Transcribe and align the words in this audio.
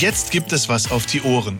Jetzt 0.00 0.32
gibt 0.32 0.52
es 0.52 0.68
was 0.68 0.90
auf 0.90 1.06
die 1.06 1.22
Ohren. 1.22 1.56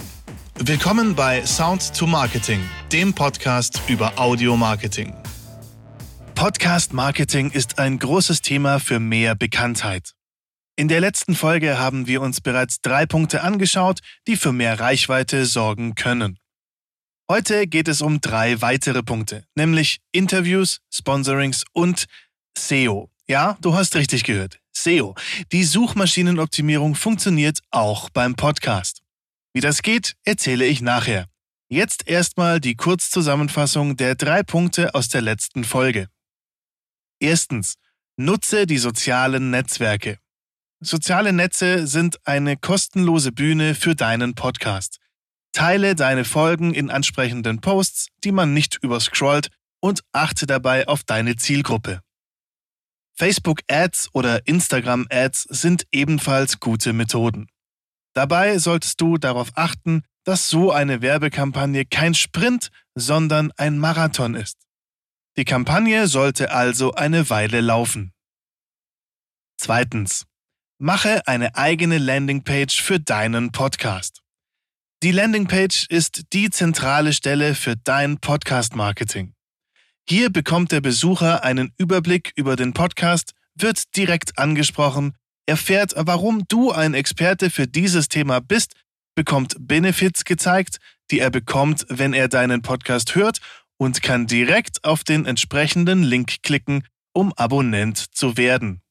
Willkommen 0.58 1.14
bei 1.14 1.46
Sound 1.46 1.94
to 1.96 2.04
Marketing, 2.04 2.60
dem 2.90 3.14
Podcast 3.14 3.80
über 3.86 4.18
Audio-Marketing. 4.18 5.14
Podcast-Marketing 6.34 7.52
ist 7.52 7.78
ein 7.78 8.00
großes 8.00 8.42
Thema 8.42 8.80
für 8.80 8.98
mehr 8.98 9.36
Bekanntheit. 9.36 10.14
In 10.74 10.88
der 10.88 11.00
letzten 11.00 11.36
Folge 11.36 11.78
haben 11.78 12.08
wir 12.08 12.20
uns 12.22 12.40
bereits 12.40 12.80
drei 12.80 13.06
Punkte 13.06 13.42
angeschaut, 13.42 14.00
die 14.26 14.34
für 14.34 14.52
mehr 14.52 14.80
Reichweite 14.80 15.46
sorgen 15.46 15.94
können. 15.94 16.40
Heute 17.30 17.68
geht 17.68 17.86
es 17.86 18.02
um 18.02 18.20
drei 18.20 18.60
weitere 18.60 19.04
Punkte, 19.04 19.44
nämlich 19.54 20.00
Interviews, 20.10 20.80
Sponsorings 20.92 21.62
und 21.72 22.06
SEO. 22.58 23.12
Ja, 23.28 23.56
du 23.60 23.74
hast 23.74 23.94
richtig 23.94 24.24
gehört. 24.24 24.58
SEO. 24.76 25.14
Die 25.52 25.64
Suchmaschinenoptimierung 25.64 26.94
funktioniert 26.94 27.60
auch 27.70 28.10
beim 28.10 28.34
Podcast. 28.34 29.02
Wie 29.52 29.60
das 29.60 29.82
geht, 29.82 30.16
erzähle 30.24 30.66
ich 30.66 30.82
nachher. 30.82 31.26
Jetzt 31.68 32.06
erstmal 32.08 32.60
die 32.60 32.74
Kurzzusammenfassung 32.74 33.96
der 33.96 34.14
drei 34.14 34.42
Punkte 34.42 34.94
aus 34.94 35.08
der 35.08 35.22
letzten 35.22 35.64
Folge. 35.64 36.08
Erstens. 37.20 37.76
Nutze 38.16 38.66
die 38.66 38.78
sozialen 38.78 39.50
Netzwerke. 39.50 40.18
Soziale 40.80 41.32
Netze 41.32 41.86
sind 41.86 42.18
eine 42.24 42.56
kostenlose 42.56 43.32
Bühne 43.32 43.74
für 43.74 43.96
deinen 43.96 44.34
Podcast. 44.34 44.98
Teile 45.52 45.94
deine 45.94 46.24
Folgen 46.24 46.74
in 46.74 46.90
ansprechenden 46.90 47.60
Posts, 47.60 48.08
die 48.22 48.32
man 48.32 48.52
nicht 48.52 48.78
überscrollt 48.82 49.48
und 49.80 50.02
achte 50.12 50.46
dabei 50.46 50.86
auf 50.86 51.02
deine 51.02 51.36
Zielgruppe. 51.36 52.00
Facebook 53.16 53.60
Ads 53.68 54.10
oder 54.12 54.46
Instagram 54.46 55.06
Ads 55.10 55.42
sind 55.42 55.86
ebenfalls 55.92 56.60
gute 56.60 56.92
Methoden. 56.92 57.48
Dabei 58.14 58.58
solltest 58.58 59.00
du 59.00 59.18
darauf 59.18 59.50
achten, 59.54 60.02
dass 60.24 60.48
so 60.48 60.72
eine 60.72 61.02
Werbekampagne 61.02 61.84
kein 61.84 62.14
Sprint, 62.14 62.70
sondern 62.94 63.52
ein 63.56 63.78
Marathon 63.78 64.34
ist. 64.34 64.58
Die 65.36 65.44
Kampagne 65.44 66.06
sollte 66.06 66.52
also 66.52 66.92
eine 66.92 67.28
Weile 67.30 67.60
laufen. 67.60 68.12
Zweitens. 69.56 70.26
Mache 70.78 71.26
eine 71.26 71.54
eigene 71.54 71.98
Landingpage 71.98 72.82
für 72.82 72.98
deinen 72.98 73.52
Podcast. 73.52 74.22
Die 75.02 75.12
Landingpage 75.12 75.86
ist 75.88 76.32
die 76.32 76.50
zentrale 76.50 77.12
Stelle 77.12 77.54
für 77.54 77.76
dein 77.76 78.18
Podcast-Marketing. 78.18 79.33
Hier 80.06 80.30
bekommt 80.30 80.70
der 80.70 80.82
Besucher 80.82 81.44
einen 81.44 81.72
Überblick 81.78 82.32
über 82.36 82.56
den 82.56 82.74
Podcast, 82.74 83.32
wird 83.54 83.96
direkt 83.96 84.38
angesprochen, 84.38 85.16
erfährt, 85.46 85.94
warum 85.96 86.44
du 86.48 86.72
ein 86.72 86.92
Experte 86.92 87.48
für 87.48 87.66
dieses 87.66 88.08
Thema 88.08 88.40
bist, 88.40 88.74
bekommt 89.14 89.56
Benefits 89.58 90.26
gezeigt, 90.26 90.76
die 91.10 91.20
er 91.20 91.30
bekommt, 91.30 91.86
wenn 91.88 92.12
er 92.12 92.28
deinen 92.28 92.60
Podcast 92.60 93.14
hört 93.14 93.40
und 93.78 94.02
kann 94.02 94.26
direkt 94.26 94.84
auf 94.84 95.04
den 95.04 95.24
entsprechenden 95.24 96.02
Link 96.02 96.42
klicken, 96.42 96.86
um 97.14 97.32
Abonnent 97.32 98.14
zu 98.14 98.36
werden. 98.36 98.82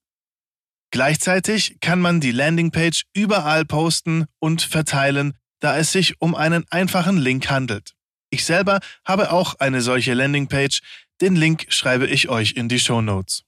Gleichzeitig 0.89 1.77
kann 1.80 2.02
man 2.02 2.22
die 2.22 2.31
Landingpage 2.31 3.03
überall 3.14 3.66
posten 3.66 4.25
und 4.39 4.64
verteilen, 4.64 5.38
da 5.59 5.77
es 5.77 5.92
sich 5.92 6.20
um 6.22 6.33
einen 6.33 6.66
einfachen 6.72 7.17
Link 7.17 7.52
handelt. 7.52 7.94
Ich 8.33 8.45
selber 8.45 8.80
habe 9.05 9.31
auch 9.31 9.59
eine 9.59 9.81
solche 9.81 10.16
Landingpage, 10.16 10.81
den 11.22 11.36
Link 11.36 11.66
schreibe 11.69 12.08
ich 12.08 12.30
euch 12.30 12.53
in 12.53 12.69
die 12.69 12.80
Show 12.80 13.02
Notes. 13.02 13.44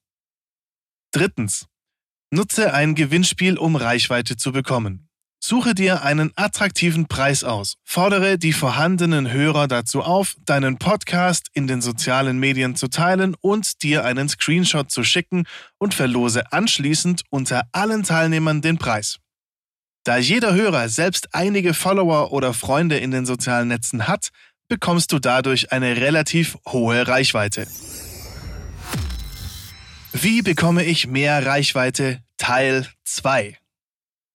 Drittens. 1.11 1.67
Nutze 2.31 2.73
ein 2.73 2.95
Gewinnspiel, 2.95 3.57
um 3.57 3.75
Reichweite 3.75 4.35
zu 4.35 4.52
bekommen. 4.52 5.07
Suche 5.47 5.75
dir 5.75 6.02
einen 6.02 6.31
attraktiven 6.35 7.07
Preis 7.07 7.44
aus. 7.44 7.75
Fordere 7.83 8.39
die 8.39 8.52
vorhandenen 8.52 9.31
Hörer 9.31 9.67
dazu 9.67 10.01
auf, 10.01 10.35
deinen 10.44 10.78
Podcast 10.79 11.50
in 11.53 11.67
den 11.67 11.81
sozialen 11.81 12.39
Medien 12.39 12.75
zu 12.75 12.88
teilen 12.88 13.35
und 13.41 13.84
dir 13.84 14.03
einen 14.06 14.28
Screenshot 14.28 14.89
zu 14.89 15.03
schicken 15.03 15.45
und 15.78 15.94
verlose 15.94 16.51
anschließend 16.51 17.22
unter 17.29 17.62
allen 17.73 18.01
Teilnehmern 18.01 18.62
den 18.63 18.79
Preis. 18.79 19.19
Da 20.03 20.18
jeder 20.18 20.56
Hörer 20.56 20.89
selbst 20.89 21.34
einige 21.34 21.73
Follower 21.73 22.31
oder 22.31 22.53
Freunde 22.53 22.97
in 22.97 23.12
den 23.12 23.25
sozialen 23.25 23.68
Netzen 23.68 24.07
hat, 24.07 24.29
bekommst 24.67 25.11
du 25.11 25.19
dadurch 25.19 25.71
eine 25.71 25.97
relativ 25.97 26.57
hohe 26.67 27.07
Reichweite. 27.07 27.67
Wie 30.13 30.41
bekomme 30.41 30.83
ich 30.83 31.07
mehr 31.07 31.45
Reichweite? 31.45 32.23
Teil 32.37 32.87
2. 33.03 33.57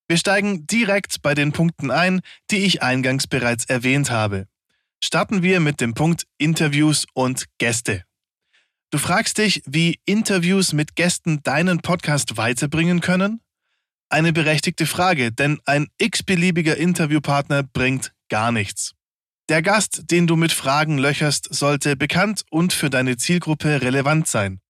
Wir 0.07 0.17
steigen 0.17 0.67
direkt 0.67 1.21
bei 1.21 1.33
den 1.33 1.51
Punkten 1.51 1.91
ein, 1.91 2.21
die 2.49 2.57
ich 2.57 2.83
eingangs 2.83 3.27
bereits 3.27 3.65
erwähnt 3.65 4.11
habe. 4.11 4.47
Starten 5.03 5.41
wir 5.41 5.59
mit 5.59 5.81
dem 5.81 5.93
Punkt 5.93 6.27
Interviews 6.37 7.05
und 7.13 7.45
Gäste. 7.57 8.03
Du 8.91 8.97
fragst 8.97 9.37
dich, 9.37 9.63
wie 9.65 9.99
Interviews 10.05 10.73
mit 10.73 10.95
Gästen 10.95 11.41
deinen 11.43 11.79
Podcast 11.79 12.35
weiterbringen 12.37 12.99
können? 12.99 13.39
Eine 14.09 14.33
berechtigte 14.33 14.85
Frage, 14.85 15.31
denn 15.31 15.59
ein 15.65 15.87
x-beliebiger 15.97 16.75
Interviewpartner 16.75 17.63
bringt 17.63 18.13
gar 18.27 18.51
nichts. 18.51 18.93
Der 19.51 19.61
Gast, 19.61 20.09
den 20.11 20.27
du 20.27 20.37
mit 20.37 20.53
Fragen 20.53 20.97
löcherst, 20.97 21.53
sollte 21.53 21.97
bekannt 21.97 22.45
und 22.51 22.71
für 22.71 22.89
deine 22.89 23.17
Zielgruppe 23.17 23.81
relevant 23.81 24.25
sein. 24.29 24.61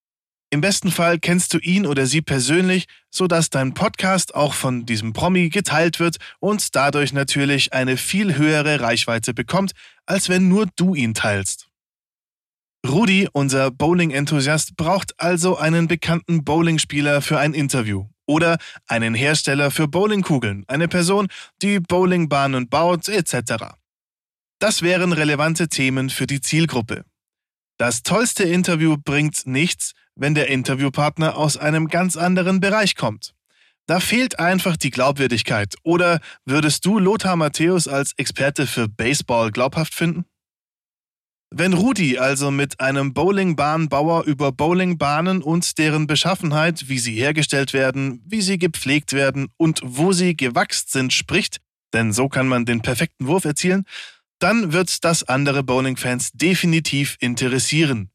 Im 0.50 0.60
besten 0.60 0.90
Fall 0.90 1.20
kennst 1.20 1.54
du 1.54 1.58
ihn 1.58 1.86
oder 1.86 2.06
sie 2.06 2.20
persönlich, 2.20 2.86
sodass 3.08 3.48
dein 3.48 3.74
Podcast 3.74 4.34
auch 4.34 4.54
von 4.54 4.84
diesem 4.84 5.12
Promi 5.12 5.50
geteilt 5.50 6.00
wird 6.00 6.16
und 6.40 6.74
dadurch 6.74 7.12
natürlich 7.12 7.72
eine 7.72 7.96
viel 7.96 8.34
höhere 8.34 8.80
Reichweite 8.80 9.34
bekommt, 9.34 9.70
als 10.04 10.28
wenn 10.28 10.48
nur 10.48 10.66
du 10.74 10.96
ihn 10.96 11.14
teilst. 11.14 11.68
Rudi, 12.84 13.28
unser 13.32 13.70
Bowling-Enthusiast, 13.70 14.74
braucht 14.74 15.14
also 15.20 15.56
einen 15.58 15.86
bekannten 15.86 16.42
Bowlingspieler 16.42 17.22
für 17.22 17.38
ein 17.38 17.54
Interview 17.54 18.08
oder 18.26 18.58
einen 18.88 19.14
Hersteller 19.14 19.70
für 19.70 19.86
Bowlingkugeln, 19.86 20.64
eine 20.66 20.88
Person, 20.88 21.28
die 21.62 21.78
Bowlingbahnen 21.78 22.68
baut, 22.68 23.08
etc. 23.08 23.76
Das 24.62 24.80
wären 24.80 25.12
relevante 25.12 25.66
Themen 25.66 26.08
für 26.08 26.28
die 26.28 26.40
Zielgruppe. 26.40 27.04
Das 27.78 28.04
tollste 28.04 28.44
Interview 28.44 28.96
bringt 28.96 29.44
nichts, 29.44 29.90
wenn 30.14 30.36
der 30.36 30.50
Interviewpartner 30.50 31.36
aus 31.36 31.56
einem 31.56 31.88
ganz 31.88 32.16
anderen 32.16 32.60
Bereich 32.60 32.94
kommt. 32.94 33.34
Da 33.86 33.98
fehlt 33.98 34.38
einfach 34.38 34.76
die 34.76 34.92
Glaubwürdigkeit. 34.92 35.74
Oder 35.82 36.20
würdest 36.44 36.86
du 36.86 37.00
Lothar 37.00 37.34
Matthäus 37.34 37.88
als 37.88 38.12
Experte 38.18 38.68
für 38.68 38.86
Baseball 38.86 39.50
glaubhaft 39.50 39.94
finden? 39.94 40.26
Wenn 41.50 41.72
Rudi 41.72 42.18
also 42.18 42.52
mit 42.52 42.78
einem 42.78 43.14
Bowlingbahnbauer 43.14 44.26
über 44.26 44.52
Bowlingbahnen 44.52 45.42
und 45.42 45.76
deren 45.76 46.06
Beschaffenheit, 46.06 46.88
wie 46.88 47.00
sie 47.00 47.16
hergestellt 47.16 47.72
werden, 47.72 48.22
wie 48.24 48.42
sie 48.42 48.58
gepflegt 48.58 49.12
werden 49.12 49.48
und 49.56 49.80
wo 49.82 50.12
sie 50.12 50.36
gewachst 50.36 50.92
sind, 50.92 51.12
spricht, 51.12 51.60
denn 51.92 52.12
so 52.12 52.28
kann 52.28 52.46
man 52.46 52.64
den 52.64 52.80
perfekten 52.80 53.26
Wurf 53.26 53.44
erzielen, 53.44 53.86
dann 54.42 54.72
wird 54.72 55.04
das 55.04 55.22
andere 55.22 55.62
Bowling-Fans 55.62 56.32
definitiv 56.32 57.16
interessieren. 57.20 58.10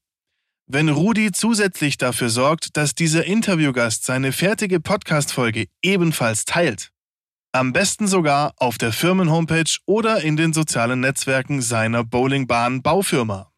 Wenn 0.70 0.90
Rudi 0.90 1.32
zusätzlich 1.32 1.98
dafür 1.98 2.30
sorgt, 2.30 2.76
dass 2.76 2.94
dieser 2.94 3.24
Interviewgast 3.24 4.04
seine 4.04 4.34
fertige 4.34 4.82
Podcast-Folge 4.82 5.68
ebenfalls 5.82 6.44
teilt, 6.44 6.92
am 7.54 7.72
besten 7.72 8.08
sogar 8.08 8.54
auf 8.58 8.78
der 8.78 8.92
Firmenhomepage 8.92 9.80
oder 9.86 10.22
in 10.22 10.36
den 10.36 10.52
sozialen 10.52 11.00
Netzwerken 11.00 11.62
seiner 11.62 12.04
Bowlingbahn-Baufirma. 12.04 13.50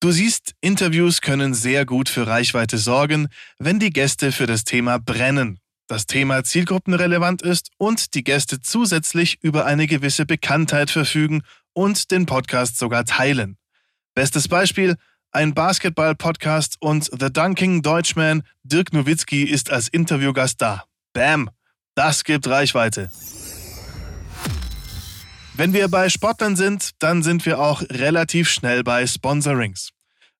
Du 0.00 0.10
siehst, 0.10 0.54
Interviews 0.60 1.22
können 1.22 1.54
sehr 1.54 1.86
gut 1.86 2.10
für 2.10 2.26
Reichweite 2.26 2.76
sorgen, 2.76 3.28
wenn 3.58 3.78
die 3.78 3.90
Gäste 3.90 4.30
für 4.32 4.46
das 4.46 4.64
Thema 4.64 4.98
brennen 4.98 5.61
das 5.86 6.06
Thema 6.06 6.44
zielgruppenrelevant 6.44 7.42
ist 7.42 7.70
und 7.78 8.14
die 8.14 8.24
Gäste 8.24 8.60
zusätzlich 8.60 9.38
über 9.42 9.66
eine 9.66 9.86
gewisse 9.86 10.26
Bekanntheit 10.26 10.90
verfügen 10.90 11.42
und 11.72 12.10
den 12.10 12.26
Podcast 12.26 12.78
sogar 12.78 13.04
teilen. 13.04 13.56
Bestes 14.14 14.48
Beispiel, 14.48 14.96
ein 15.30 15.54
Basketball-Podcast 15.54 16.76
und 16.80 17.04
The 17.18 17.32
Dunking 17.32 17.82
Deutschman 17.82 18.42
Dirk 18.62 18.92
Nowitzki 18.92 19.44
ist 19.44 19.70
als 19.70 19.88
Interviewgast 19.88 20.60
da. 20.60 20.84
Bam! 21.14 21.50
Das 21.94 22.24
gibt 22.24 22.46
Reichweite. 22.46 23.10
Wenn 25.54 25.74
wir 25.74 25.88
bei 25.88 26.08
Sportlern 26.08 26.56
sind, 26.56 26.90
dann 26.98 27.22
sind 27.22 27.44
wir 27.44 27.60
auch 27.60 27.82
relativ 27.82 28.48
schnell 28.48 28.82
bei 28.82 29.06
Sponsorings. 29.06 29.90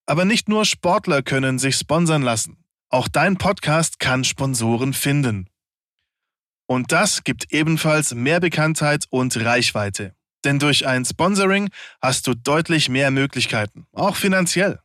Aber 0.06 0.24
nicht 0.24 0.48
nur 0.48 0.64
Sportler 0.64 1.22
können 1.22 1.58
sich 1.58 1.76
sponsern 1.76 2.22
lassen. 2.22 2.61
Auch 2.92 3.08
dein 3.08 3.38
Podcast 3.38 4.00
kann 4.00 4.22
Sponsoren 4.22 4.92
finden. 4.92 5.48
Und 6.66 6.92
das 6.92 7.24
gibt 7.24 7.50
ebenfalls 7.50 8.14
mehr 8.14 8.38
Bekanntheit 8.38 9.06
und 9.08 9.34
Reichweite. 9.34 10.14
Denn 10.44 10.58
durch 10.58 10.86
ein 10.86 11.06
Sponsoring 11.06 11.70
hast 12.02 12.26
du 12.26 12.34
deutlich 12.34 12.90
mehr 12.90 13.10
Möglichkeiten, 13.10 13.86
auch 13.92 14.16
finanziell. 14.16 14.78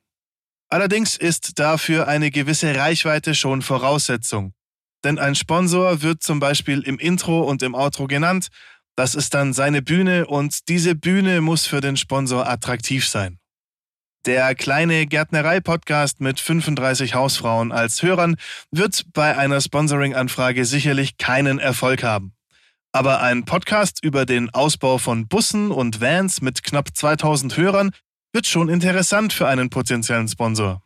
Allerdings 0.70 1.18
ist 1.18 1.60
dafür 1.60 2.08
eine 2.08 2.32
gewisse 2.32 2.74
Reichweite 2.74 3.36
schon 3.36 3.62
Voraussetzung. 3.62 4.54
Denn 5.04 5.20
ein 5.20 5.36
Sponsor 5.36 6.02
wird 6.02 6.24
zum 6.24 6.40
Beispiel 6.40 6.84
im 6.84 7.00
Intro 7.00 7.42
und 7.42 7.62
im 7.62 7.76
Outro 7.76 8.08
genannt, 8.08 8.48
Das 8.96 9.16
ist 9.16 9.34
dann 9.36 9.54
seine 9.54 9.82
Bühne 9.84 10.26
und 10.26 10.70
diese 10.70 10.96
Bühne 10.96 11.42
muss 11.42 11.68
für 11.68 11.82
den 11.82 11.98
Sponsor 11.98 12.48
attraktiv 12.48 13.08
sein. 13.08 13.38
Der 14.26 14.56
kleine 14.56 15.06
Gärtnerei-Podcast 15.06 16.20
mit 16.20 16.40
35 16.40 17.14
Hausfrauen 17.14 17.72
als 17.72 18.04
Hörern 18.04 18.36
wird 18.72 19.06
bei 19.14 19.38
einer 19.38 19.62
Sponsoring-Anfrage 19.62 20.66
sicherlich 20.66 21.18
keinen 21.18 21.60
Erfolg 21.60 22.04
haben. 22.04 22.34
Aber 22.92 23.22
ein 23.22 23.46
Podcast 23.46 24.04
über 24.04 24.26
den 24.26 24.50
Ausbau 24.50 24.98
von 24.98 25.28
Bussen 25.28 25.72
und 25.72 26.02
Vans 26.02 26.42
mit 26.42 26.64
knapp 26.64 26.90
2000 26.94 27.56
Hörern 27.56 27.92
wird 28.34 28.48
schon 28.48 28.70
interessant 28.70 29.34
für 29.34 29.48
einen 29.48 29.70
potenziellen 29.70 30.28
Sponsor. 30.28 30.82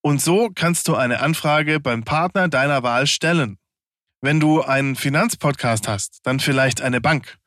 Und 0.00 0.22
so 0.22 0.50
kannst 0.54 0.88
du 0.88 0.94
eine 0.94 1.20
Anfrage 1.20 1.80
beim 1.80 2.04
Partner 2.04 2.48
deiner 2.48 2.82
Wahl 2.82 3.06
stellen. 3.06 3.58
Wenn 4.20 4.40
du 4.40 4.62
einen 4.62 4.96
Finanzpodcast 4.96 5.86
hast, 5.86 6.20
dann 6.22 6.40
vielleicht 6.40 6.80
eine 6.80 7.00
Bank. 7.00 7.38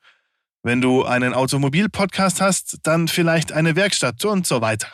Wenn 0.62 0.80
du 0.80 1.04
einen 1.04 1.34
Automobilpodcast 1.34 2.40
hast, 2.40 2.78
dann 2.84 3.08
vielleicht 3.08 3.52
eine 3.52 3.74
Werkstatt 3.76 4.24
und 4.24 4.46
so 4.46 4.60
weiter. 4.60 4.88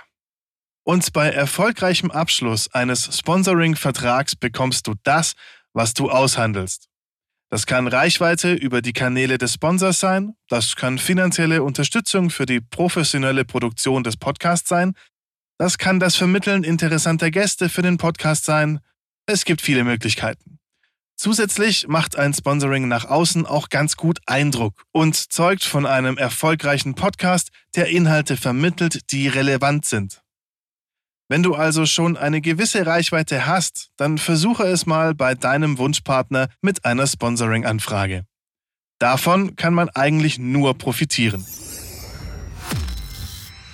Und 0.85 1.12
bei 1.12 1.29
erfolgreichem 1.29 2.11
Abschluss 2.11 2.73
eines 2.73 3.19
Sponsoring-Vertrags 3.19 4.37
bekommst 4.37 4.87
du 4.87 4.94
das, 5.03 5.35
was 5.75 5.93
du 5.93 6.11
aushandelst. 6.11 6.88
Das 7.50 7.67
kann 7.67 7.87
Reichweite 7.87 8.55
über 8.55 8.82
die 8.82 8.93
Kanäle 8.93 9.38
des 9.38 9.55
Sponsors 9.55 10.00
sein, 10.00 10.35
das 10.49 10.76
kann 10.76 10.99
finanzielle 10.99 11.62
Unterstützung 11.62 12.31
für 12.31 12.47
die 12.47 12.61
professionelle 12.61 13.44
Produktion 13.44 14.03
des 14.05 14.17
Podcasts 14.17 14.69
sein, 14.69 14.94
das 15.59 15.76
kann 15.76 15.99
das 15.99 16.14
Vermitteln 16.14 16.62
interessanter 16.62 17.31
Gäste 17.31 17.69
für 17.69 17.82
den 17.82 17.97
Podcast 17.97 18.44
sein. 18.44 18.81
Es 19.26 19.44
gibt 19.44 19.61
viele 19.61 19.82
Möglichkeiten. 19.82 20.58
Zusätzlich 21.20 21.88
macht 21.88 22.15
ein 22.15 22.32
Sponsoring 22.32 22.87
nach 22.87 23.05
außen 23.05 23.44
auch 23.44 23.70
ganz 23.70 23.97
gut 23.97 24.20
Eindruck 24.26 24.85
und 24.93 25.17
zeugt 25.17 25.65
von 25.65 25.85
einem 25.85 26.17
erfolgreichen 26.17 26.94
Podcast, 26.94 27.50
der 27.75 27.88
Inhalte 27.88 28.37
vermittelt, 28.37 29.11
die 29.11 29.26
relevant 29.26 29.85
sind. 29.85 30.23
Wenn 31.29 31.43
du 31.43 31.56
also 31.56 31.87
schon 31.87 32.17
eine 32.17 32.41
gewisse 32.41 32.87
Reichweite 32.87 33.47
hast, 33.47 33.88
dann 33.97 34.19
versuche 34.19 34.62
es 34.62 34.87
mal 34.87 35.12
bei 35.12 35.35
deinem 35.35 35.76
Wunschpartner 35.79 36.50
mit 36.62 36.85
einer 36.85 37.09
Sponsoring-Anfrage. 37.09 38.25
Davon 39.00 39.56
kann 39.56 39.75
man 39.75 39.88
eigentlich 39.88 40.38
nur 40.38 40.79
profitieren. 40.79 41.44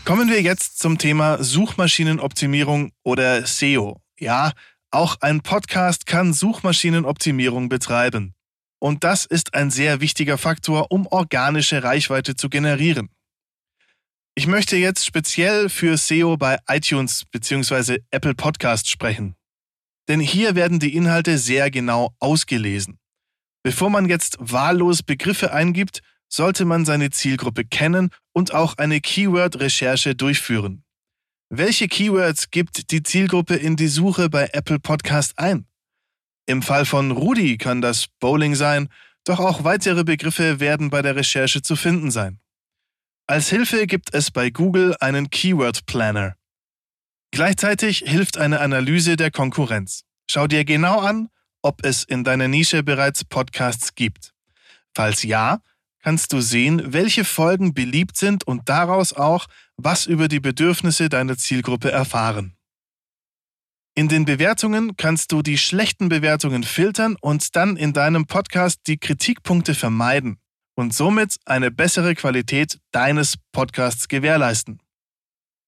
Kommen 0.06 0.31
wir 0.31 0.40
jetzt 0.40 0.79
zum 0.79 0.97
Thema 0.97 1.44
Suchmaschinenoptimierung 1.44 2.93
oder 3.02 3.47
SEO. 3.47 4.00
Ja, 4.19 4.52
auch 4.94 5.17
ein 5.20 5.41
Podcast 5.41 6.06
kann 6.06 6.32
Suchmaschinenoptimierung 6.32 7.69
betreiben. 7.69 8.35
Und 8.79 9.02
das 9.02 9.25
ist 9.25 9.55
ein 9.55 9.70
sehr 9.70 10.00
wichtiger 10.00 10.38
Faktor, 10.38 10.91
um 10.91 11.06
organische 11.06 11.82
Reichweite 11.82 12.37
zu 12.37 12.49
generieren. 12.49 13.11
Ich 14.37 14.46
möchte 14.46 14.76
jetzt 14.76 15.05
speziell 15.05 15.69
für 15.69 15.96
SEO 15.96 16.37
bei 16.37 16.58
iTunes 16.69 17.25
bzw. 17.31 17.99
Apple 18.11 18.35
Podcast 18.35 18.88
sprechen. 18.88 19.37
Denn 20.08 20.20
hier 20.20 20.55
werden 20.55 20.81
die 20.81 20.94
Inhalte 20.94 21.38
sehr 21.38 21.70
genau 21.70 22.14
ausgelesen. 22.20 22.99
Bevor 23.64 23.90
man 23.90 24.08
jetzt 24.08 24.37
wahllos 24.38 25.02
Begriffe 25.02 25.52
eingibt, 25.52 26.02
sollte 26.29 26.64
man 26.64 26.85
seine 26.85 27.11
Zielgruppe 27.11 27.64
kennen 27.64 28.11
und 28.32 28.52
auch 28.55 28.76
eine 28.76 29.00
Keyword-Recherche 29.00 30.14
durchführen. 30.14 30.84
Welche 31.56 31.87
Keywords 31.87 32.51
gibt 32.51 32.91
die 32.91 33.05
Zielgruppe 33.05 33.55
in 33.55 33.77
die 33.77 33.87
Suche 33.87 34.29
bei 34.29 34.51
Apple 34.55 34.81
Podcast 34.81 35.39
ein? 35.39 35.69
Im 36.47 36.62
Fall 36.62 36.85
von 36.85 37.12
Rudi 37.12 37.59
kann 37.59 37.81
das 37.81 38.09
Bowling 38.19 38.56
sein, 38.56 38.89
doch 39.23 39.39
auch 39.39 39.62
weitere 39.62 40.03
Begriffe 40.03 40.59
werden 40.59 40.91
bei 40.91 41.01
der 41.01 41.15
Recherche 41.15 41.62
zu 41.62 41.77
finden 41.77 42.11
sein. 42.11 42.41
Als 43.29 43.51
Hilfe 43.51 43.87
gibt 43.87 44.12
es 44.12 44.33
bei 44.33 44.51
Google 44.51 44.97
einen 44.99 45.31
Keyword 45.31 45.87
Planner. 45.87 46.35
Gleichzeitig 47.31 48.03
hilft 48.05 48.37
eine 48.37 48.59
Analyse 48.59 49.15
der 49.15 49.31
Konkurrenz. 49.31 50.03
Schau 50.29 50.49
dir 50.49 50.65
genau 50.65 50.99
an, 50.99 51.29
ob 51.62 51.85
es 51.85 52.03
in 52.03 52.25
deiner 52.25 52.49
Nische 52.49 52.83
bereits 52.83 53.25
Podcasts 53.25 53.95
gibt. 53.95 54.35
Falls 54.93 55.23
ja, 55.23 55.61
kannst 56.05 56.35
du 56.35 56.43
sehen, 56.43 56.93
welche 56.93 57.25
Folgen 57.25 57.73
beliebt 57.73 58.19
sind 58.19 58.47
und 58.47 58.69
daraus 58.69 59.15
auch, 59.15 59.47
was 59.79 60.05
über 60.05 60.29
die 60.29 60.39
Bedürfnisse 60.39 61.09
deiner 61.09 61.39
Zielgruppe 61.39 61.91
erfahren. 61.91 62.55
In 63.97 64.09
den 64.09 64.27
Bewertungen 64.27 64.97
kannst 64.99 65.33
du 65.33 65.41
die 65.41 65.56
schlechten 65.56 66.11
Bewertungen 66.11 66.62
filtern 66.62 67.17
und 67.23 67.56
dann 67.56 67.79
in 67.79 67.95
deinem 67.95 68.27
Podcast 68.27 68.81
die 68.87 68.99
Kritikpunkte 68.99 69.75
vermeiden 69.75 70.39
und 70.75 70.93
somit 70.93 71.37
eine 71.47 71.71
bessere 71.71 72.15
Qualität 72.15 72.79
deines 72.91 73.37
Podcasts 73.53 74.09
gewährleisten. 74.09 74.81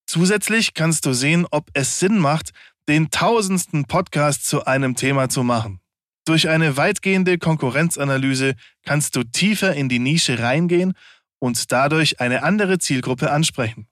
Zusätzlich 0.06 0.74
kannst 0.74 1.06
du 1.06 1.14
sehen, 1.14 1.46
ob 1.50 1.70
es 1.72 1.98
Sinn 1.98 2.18
macht, 2.18 2.50
den 2.88 3.10
tausendsten 3.10 3.86
Podcast 3.86 4.44
zu 4.44 4.66
einem 4.66 4.96
Thema 4.96 5.30
zu 5.30 5.42
machen. 5.42 5.80
Durch 6.26 6.48
eine 6.48 6.76
weitgehende 6.76 7.38
Konkurrenzanalyse 7.38 8.56
kannst 8.84 9.14
du 9.14 9.22
tiefer 9.22 9.74
in 9.74 9.88
die 9.88 10.00
Nische 10.00 10.40
reingehen 10.40 10.94
und 11.38 11.70
dadurch 11.70 12.20
eine 12.20 12.42
andere 12.42 12.78
Zielgruppe 12.78 13.30
ansprechen. 13.30 13.86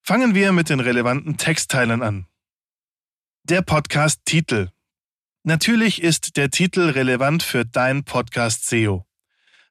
Fangen 0.00 0.36
wir 0.36 0.52
mit 0.52 0.68
den 0.68 0.78
relevanten 0.78 1.36
Textteilen 1.38 2.02
an. 2.02 2.26
Der 3.42 3.62
Podcast-Titel. 3.62 4.68
Natürlich 5.42 6.02
ist 6.02 6.36
der 6.36 6.50
Titel 6.50 6.90
relevant 6.90 7.42
für 7.42 7.64
dein 7.64 8.04
Podcast 8.04 8.66
SEO. 8.66 9.04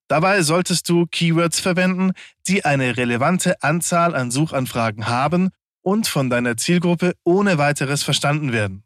Dabei 0.09 0.41
solltest 0.41 0.89
du 0.89 1.05
Keywords 1.07 1.61
verwenden, 1.61 2.11
die 2.47 2.65
eine 2.65 2.97
relevante 2.97 3.63
Anzahl 3.63 4.15
an 4.15 4.31
Suchanfragen 4.31 5.07
haben 5.07 5.49
und 5.81 6.07
von 6.07 6.29
deiner 6.29 6.57
Zielgruppe 6.57 7.13
ohne 7.23 7.57
weiteres 7.57 8.03
verstanden 8.03 8.51
werden. 8.51 8.84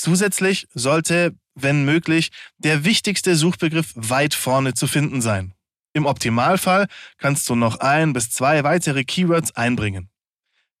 Zusätzlich 0.00 0.66
sollte 0.72 1.34
wenn 1.54 1.84
möglich, 1.84 2.30
der 2.56 2.84
wichtigste 2.84 3.36
Suchbegriff 3.36 3.92
weit 3.94 4.32
vorne 4.32 4.72
zu 4.72 4.86
finden 4.86 5.20
sein. 5.20 5.52
Im 5.92 6.06
Optimalfall 6.06 6.86
kannst 7.18 7.46
du 7.50 7.54
noch 7.54 7.80
ein 7.80 8.14
bis 8.14 8.30
zwei 8.30 8.64
weitere 8.64 9.04
Keywords 9.04 9.54
einbringen. 9.56 10.08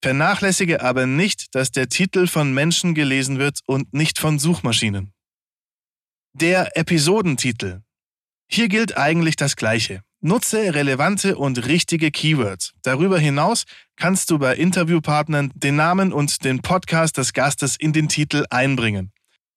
Vernachlässige 0.00 0.80
aber 0.80 1.04
nicht, 1.04 1.54
dass 1.54 1.70
der 1.70 1.90
Titel 1.90 2.28
von 2.28 2.54
Menschen 2.54 2.94
gelesen 2.94 3.38
wird 3.38 3.58
und 3.66 3.92
nicht 3.92 4.18
von 4.18 4.38
Suchmaschinen. 4.38 5.12
Der 6.32 6.78
Episodentitel. 6.78 7.82
Hier 8.50 8.68
gilt 8.68 8.96
eigentlich 8.96 9.36
das 9.36 9.54
Gleiche. 9.54 10.02
Nutze 10.22 10.74
relevante 10.74 11.36
und 11.36 11.66
richtige 11.66 12.10
Keywords. 12.10 12.72
Darüber 12.82 13.18
hinaus 13.18 13.64
kannst 13.96 14.30
du 14.30 14.38
bei 14.38 14.54
Interviewpartnern 14.54 15.50
den 15.54 15.76
Namen 15.76 16.12
und 16.12 16.44
den 16.44 16.60
Podcast 16.60 17.16
des 17.16 17.32
Gastes 17.32 17.76
in 17.76 17.94
den 17.94 18.08
Titel 18.08 18.44
einbringen. 18.50 19.12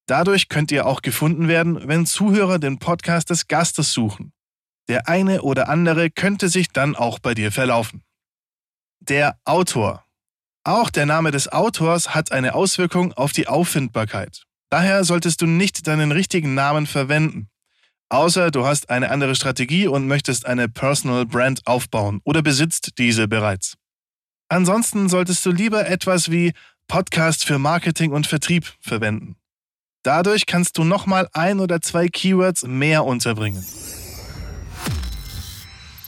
Dadurch 0.05 0.47
könnt 0.47 0.71
ihr 0.71 0.85
auch 0.85 1.01
gefunden 1.01 1.47
werden, 1.47 1.87
wenn 1.87 2.05
Zuhörer 2.05 2.59
den 2.59 2.79
Podcast 2.79 3.29
des 3.29 3.47
Gastes 3.47 3.91
suchen. 3.91 4.31
Der 4.87 5.07
eine 5.07 5.41
oder 5.41 5.69
andere 5.69 6.09
könnte 6.09 6.47
sich 6.47 6.69
dann 6.69 6.95
auch 6.95 7.19
bei 7.19 7.33
dir 7.33 7.51
verlaufen. 7.51 8.03
Der 8.99 9.37
Autor. 9.43 10.05
Auch 10.65 10.89
der 10.89 11.05
Name 11.05 11.31
des 11.31 11.51
Autors 11.51 12.15
hat 12.15 12.31
eine 12.31 12.55
Auswirkung 12.55 13.11
auf 13.13 13.33
die 13.33 13.47
Auffindbarkeit. 13.47 14.43
Daher 14.69 15.03
solltest 15.03 15.41
du 15.41 15.45
nicht 15.45 15.87
deinen 15.87 16.13
richtigen 16.13 16.53
Namen 16.53 16.87
verwenden. 16.87 17.49
Außer 18.09 18.51
du 18.51 18.65
hast 18.65 18.89
eine 18.89 19.09
andere 19.09 19.35
Strategie 19.35 19.87
und 19.87 20.07
möchtest 20.07 20.45
eine 20.45 20.69
Personal 20.69 21.25
Brand 21.25 21.65
aufbauen 21.65 22.21
oder 22.23 22.41
besitzt 22.41 22.97
diese 22.97 23.27
bereits. 23.27 23.75
Ansonsten 24.49 25.09
solltest 25.09 25.45
du 25.45 25.51
lieber 25.51 25.87
etwas 25.87 26.29
wie 26.29 26.53
Podcast 26.87 27.45
für 27.45 27.57
Marketing 27.57 28.11
und 28.11 28.27
Vertrieb 28.27 28.71
verwenden. 28.81 29.35
Dadurch 30.03 30.45
kannst 30.45 30.77
du 30.77 30.83
nochmal 30.83 31.27
ein 31.31 31.59
oder 31.59 31.81
zwei 31.81 32.07
Keywords 32.07 32.63
mehr 32.63 33.05
unterbringen. 33.05 33.65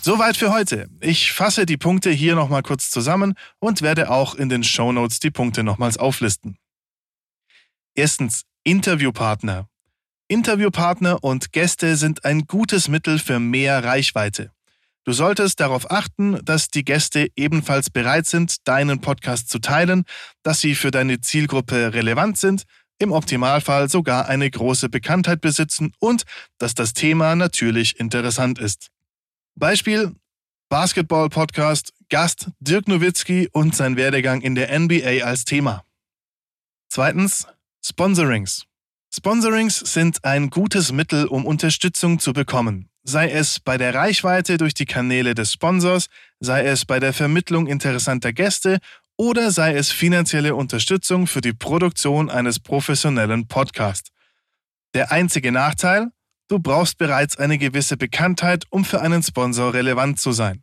Soweit 0.01 0.37
für 0.37 0.51
heute. 0.51 0.87
Ich 0.99 1.31
fasse 1.31 1.65
die 1.65 1.77
Punkte 1.77 2.11
hier 2.11 2.35
nochmal 2.35 2.61
kurz 2.61 2.91
zusammen 2.91 3.33
und 3.57 3.81
werde 3.81 4.11
auch 4.11 4.35
in 4.35 4.49
den 4.49 4.63
Show 4.63 4.91
Notes 4.91 5.19
die 5.19 5.31
Punkte 5.31 5.63
nochmals 5.63 5.97
auflisten. 5.97 6.57
Erstens, 7.95 8.43
Interviewpartner. 8.63 9.67
Interviewpartner 10.27 11.23
und 11.23 11.51
Gäste 11.51 11.95
sind 11.97 12.25
ein 12.25 12.47
gutes 12.47 12.87
Mittel 12.87 13.19
für 13.19 13.39
mehr 13.39 13.83
Reichweite. 13.83 14.51
Du 15.03 15.11
solltest 15.11 15.59
darauf 15.59 15.91
achten, 15.91 16.43
dass 16.43 16.69
die 16.69 16.83
Gäste 16.83 17.27
ebenfalls 17.35 17.91
bereit 17.91 18.25
sind, 18.25 18.67
deinen 18.67 19.01
Podcast 19.01 19.49
zu 19.49 19.59
teilen, 19.59 20.03
dass 20.41 20.61
sie 20.61 20.73
für 20.73 20.89
deine 20.89 21.21
Zielgruppe 21.21 21.93
relevant 21.93 22.37
sind 22.37 22.65
im 22.97 23.11
Optimalfall 23.11 23.89
sogar 23.89 24.27
eine 24.27 24.49
große 24.49 24.89
Bekanntheit 24.89 25.41
besitzen 25.41 25.93
und 25.99 26.23
dass 26.57 26.73
das 26.73 26.93
Thema 26.93 27.35
natürlich 27.35 27.99
interessant 27.99 28.57
ist. 28.57 28.89
Beispiel 29.55 30.15
Basketball-Podcast, 30.69 31.93
Gast 32.09 32.49
Dirk 32.59 32.87
Nowitzki 32.87 33.49
und 33.51 33.75
sein 33.75 33.97
Werdegang 33.97 34.41
in 34.41 34.55
der 34.55 34.77
NBA 34.77 35.23
als 35.23 35.45
Thema. 35.45 35.83
Zweitens 36.89 37.47
Sponsorings. 37.83 38.65
Sponsorings 39.15 39.79
sind 39.79 40.25
ein 40.25 40.49
gutes 40.49 40.91
Mittel, 40.91 41.25
um 41.27 41.45
Unterstützung 41.45 42.19
zu 42.19 42.33
bekommen. 42.33 42.89
Sei 43.03 43.31
es 43.31 43.61
bei 43.61 43.77
der 43.77 43.93
Reichweite 43.93 44.57
durch 44.57 44.73
die 44.73 44.85
Kanäle 44.85 45.33
des 45.33 45.53
Sponsors, 45.53 46.07
sei 46.41 46.65
es 46.65 46.83
bei 46.83 46.99
der 46.99 47.13
Vermittlung 47.13 47.67
interessanter 47.67 48.33
Gäste 48.33 48.79
oder 49.15 49.51
sei 49.51 49.73
es 49.75 49.89
finanzielle 49.89 50.53
Unterstützung 50.53 51.27
für 51.27 51.39
die 51.39 51.53
Produktion 51.53 52.29
eines 52.29 52.59
professionellen 52.59 53.47
Podcasts. 53.47 54.11
Der 54.93 55.13
einzige 55.13 55.53
Nachteil? 55.53 56.09
Du 56.49 56.59
brauchst 56.59 56.97
bereits 56.97 57.37
eine 57.37 57.57
gewisse 57.57 57.95
Bekanntheit, 57.95 58.65
um 58.69 58.83
für 58.83 58.99
einen 58.99 59.23
Sponsor 59.23 59.73
relevant 59.73 60.19
zu 60.19 60.33
sein. 60.33 60.61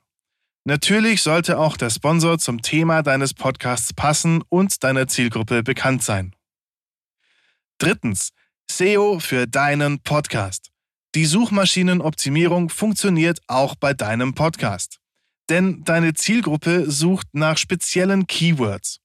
Natürlich 0.64 1.22
sollte 1.22 1.58
auch 1.58 1.78
der 1.78 1.88
Sponsor 1.88 2.38
zum 2.38 2.60
Thema 2.60 3.02
deines 3.02 3.32
Podcasts 3.32 3.94
passen 3.94 4.42
und 4.50 4.84
deiner 4.84 5.08
Zielgruppe 5.08 5.62
bekannt 5.62 6.02
sein. 6.02 6.34
Drittens, 7.78 8.30
SEO 8.70 9.18
für 9.18 9.46
deinen 9.46 10.00
Podcast. 10.00 10.70
Die 11.14 11.26
Suchmaschinenoptimierung 11.26 12.70
funktioniert 12.70 13.40
auch 13.46 13.74
bei 13.74 13.92
deinem 13.92 14.34
Podcast. 14.34 14.98
Denn 15.50 15.84
deine 15.84 16.14
Zielgruppe 16.14 16.90
sucht 16.90 17.26
nach 17.32 17.58
speziellen 17.58 18.26
Keywords. 18.26 19.00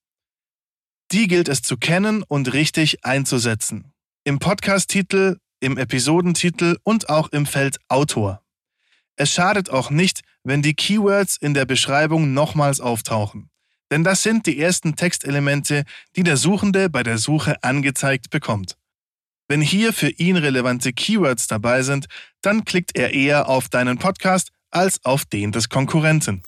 Die 1.12 1.28
gilt 1.28 1.50
es 1.50 1.62
zu 1.62 1.78
kennen 1.78 2.24
und 2.24 2.54
richtig 2.54 3.04
einzusetzen. 3.04 3.92
Im 4.24 4.40
Podcast-Titel, 4.40 5.38
im 5.60 5.78
Episodentitel 5.78 6.78
und 6.84 7.10
auch 7.10 7.30
im 7.30 7.46
Feld 7.46 7.80
Autor. 7.88 8.42
Es 9.16 9.32
schadet 9.34 9.70
auch 9.70 9.90
nicht, 9.90 10.22
wenn 10.44 10.62
die 10.62 10.76
Keywords 10.76 11.38
in 11.38 11.54
der 11.54 11.66
Beschreibung 11.66 12.34
nochmals 12.34 12.80
auftauchen. 12.80 13.50
Denn 13.92 14.04
das 14.04 14.24
sind 14.24 14.46
die 14.46 14.60
ersten 14.60 14.96
Textelemente, 14.96 15.84
die 16.16 16.24
der 16.24 16.38
Suchende 16.38 16.90
bei 16.90 17.04
der 17.04 17.18
Suche 17.18 17.64
angezeigt 17.64 18.30
bekommt. 18.30 18.76
Wenn 19.48 19.62
hier 19.62 19.94
für 19.94 20.10
ihn 20.10 20.36
relevante 20.36 20.92
Keywords 20.92 21.48
dabei 21.48 21.82
sind, 21.82 22.08
dann 22.42 22.66
klickt 22.66 22.98
er 22.98 23.14
eher 23.14 23.48
auf 23.48 23.70
deinen 23.70 23.98
Podcast 23.98 24.52
als 24.72 25.04
auf 25.06 25.24
den 25.24 25.54
des 25.54 25.70
Konkurrenten. 25.70 26.44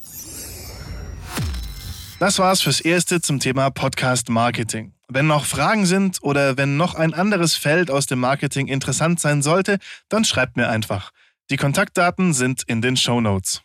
Das 2.19 2.37
war's 2.39 2.61
fürs 2.61 2.81
Erste 2.81 3.21
zum 3.21 3.39
Thema 3.39 3.69
Podcast 3.69 4.27
Marketing. 4.27 4.93
Wenn 5.07 5.27
noch 5.27 5.45
Fragen 5.45 5.85
sind 5.85 6.21
oder 6.21 6.57
wenn 6.57 6.75
noch 6.75 6.95
ein 6.95 7.13
anderes 7.13 7.55
Feld 7.55 7.89
aus 7.89 8.07
dem 8.07 8.19
Marketing 8.19 8.67
interessant 8.67 9.21
sein 9.21 9.41
sollte, 9.41 9.79
dann 10.09 10.25
schreibt 10.25 10.57
mir 10.57 10.69
einfach. 10.69 11.11
Die 11.49 11.57
Kontaktdaten 11.57 12.33
sind 12.33 12.63
in 12.67 12.81
den 12.81 12.97
Show 12.97 13.21
Notes. 13.21 13.61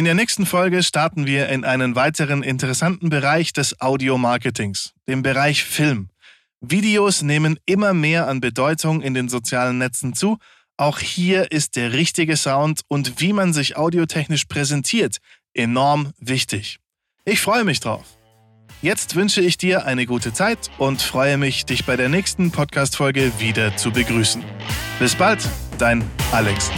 In 0.00 0.06
der 0.06 0.14
nächsten 0.14 0.46
Folge 0.46 0.82
starten 0.82 1.26
wir 1.26 1.50
in 1.50 1.62
einen 1.62 1.94
weiteren 1.94 2.42
interessanten 2.42 3.10
Bereich 3.10 3.52
des 3.52 3.82
Audio-Marketings, 3.82 4.94
dem 5.06 5.22
Bereich 5.22 5.62
Film. 5.62 6.08
Videos 6.62 7.20
nehmen 7.20 7.58
immer 7.66 7.92
mehr 7.92 8.26
an 8.26 8.40
Bedeutung 8.40 9.02
in 9.02 9.12
den 9.12 9.28
sozialen 9.28 9.76
Netzen 9.76 10.14
zu. 10.14 10.38
Auch 10.78 11.00
hier 11.00 11.52
ist 11.52 11.76
der 11.76 11.92
richtige 11.92 12.38
Sound 12.38 12.80
und 12.88 13.20
wie 13.20 13.34
man 13.34 13.52
sich 13.52 13.76
audiotechnisch 13.76 14.46
präsentiert 14.46 15.18
enorm 15.52 16.14
wichtig. 16.18 16.78
Ich 17.26 17.42
freue 17.42 17.64
mich 17.64 17.80
drauf. 17.80 18.06
Jetzt 18.80 19.16
wünsche 19.16 19.42
ich 19.42 19.58
dir 19.58 19.84
eine 19.84 20.06
gute 20.06 20.32
Zeit 20.32 20.70
und 20.78 21.02
freue 21.02 21.36
mich, 21.36 21.66
dich 21.66 21.84
bei 21.84 21.98
der 21.98 22.08
nächsten 22.08 22.52
Podcast-Folge 22.52 23.32
wieder 23.38 23.76
zu 23.76 23.92
begrüßen. 23.92 24.42
Bis 24.98 25.14
bald, 25.14 25.46
dein 25.76 26.02
Alex. 26.32 26.70